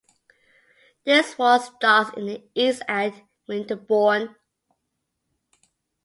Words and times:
This 1.03 1.37
ward 1.37 1.61
starts 1.61 2.09
in 2.17 2.25
the 2.25 2.43
east 2.55 2.81
at 2.87 3.13
Winterbourne. 3.47 4.35